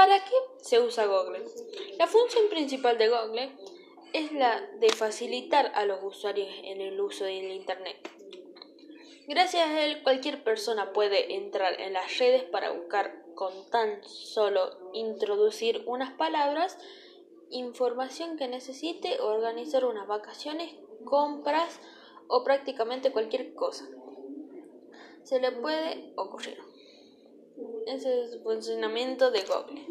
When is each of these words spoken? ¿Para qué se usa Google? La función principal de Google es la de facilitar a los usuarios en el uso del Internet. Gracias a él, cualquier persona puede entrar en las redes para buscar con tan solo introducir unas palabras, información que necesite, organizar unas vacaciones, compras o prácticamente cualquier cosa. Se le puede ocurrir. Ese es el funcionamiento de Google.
¿Para 0.00 0.24
qué 0.24 0.34
se 0.62 0.80
usa 0.80 1.04
Google? 1.04 1.44
La 1.98 2.06
función 2.06 2.48
principal 2.48 2.96
de 2.96 3.10
Google 3.10 3.52
es 4.14 4.32
la 4.32 4.58
de 4.78 4.88
facilitar 4.88 5.72
a 5.74 5.84
los 5.84 6.02
usuarios 6.02 6.48
en 6.62 6.80
el 6.80 6.98
uso 6.98 7.24
del 7.24 7.52
Internet. 7.52 8.08
Gracias 9.28 9.68
a 9.68 9.84
él, 9.84 10.02
cualquier 10.02 10.42
persona 10.42 10.94
puede 10.94 11.34
entrar 11.34 11.78
en 11.78 11.92
las 11.92 12.16
redes 12.16 12.44
para 12.44 12.70
buscar 12.70 13.26
con 13.34 13.52
tan 13.68 14.02
solo 14.08 14.90
introducir 14.94 15.82
unas 15.84 16.14
palabras, 16.14 16.78
información 17.50 18.38
que 18.38 18.48
necesite, 18.48 19.20
organizar 19.20 19.84
unas 19.84 20.08
vacaciones, 20.08 20.76
compras 21.04 21.78
o 22.26 22.42
prácticamente 22.42 23.12
cualquier 23.12 23.52
cosa. 23.52 23.86
Se 25.24 25.40
le 25.40 25.52
puede 25.52 26.14
ocurrir. 26.16 26.69
Ese 27.90 28.22
es 28.22 28.32
el 28.34 28.40
funcionamiento 28.40 29.32
de 29.32 29.42
Google. 29.42 29.82